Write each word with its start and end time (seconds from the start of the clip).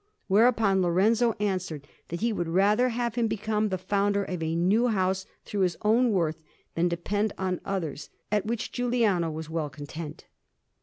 Whereupon 0.25 0.81
Lorenzo 0.81 1.33
answered 1.39 1.87
that 2.07 2.21
he 2.21 2.33
would 2.33 2.47
rather 2.47 2.89
have 2.89 3.13
him 3.13 3.27
become 3.27 3.69
the 3.69 3.77
founder 3.77 4.23
of 4.23 4.41
a 4.41 4.55
new 4.55 4.87
house 4.87 5.27
through 5.45 5.59
his 5.61 5.77
own 5.83 6.09
worth, 6.11 6.41
than 6.73 6.87
depend 6.89 7.33
on 7.37 7.61
others; 7.65 8.09
at 8.31 8.43
which 8.47 8.71
Giuliano 8.71 9.29
was 9.29 9.47
well 9.47 9.69
content. 9.69 10.25